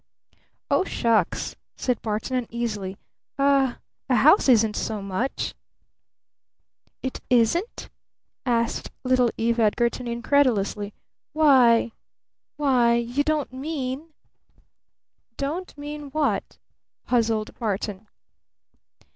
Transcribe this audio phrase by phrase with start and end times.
[0.71, 2.97] "Oh, shucks!" said Barton uneasily.
[3.37, 3.77] "A
[4.09, 5.53] a house isn't so much!"
[7.03, 7.87] "It isn't?"
[8.43, 10.95] asked little Eve Edgarton incredulously.
[11.33, 11.91] "Why
[12.57, 14.13] why you don't mean"
[15.37, 16.57] "Don't mean what?"
[17.05, 18.07] puzzled Barton.